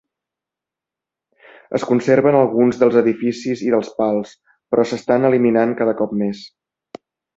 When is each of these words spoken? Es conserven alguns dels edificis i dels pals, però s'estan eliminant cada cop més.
Es 1.79 1.85
conserven 1.89 2.37
alguns 2.39 2.81
dels 2.83 2.97
edificis 3.03 3.61
i 3.67 3.69
dels 3.75 3.91
pals, 4.01 4.33
però 4.73 4.87
s'estan 4.93 5.29
eliminant 5.31 5.77
cada 5.83 5.95
cop 6.01 6.17
més. 6.25 6.43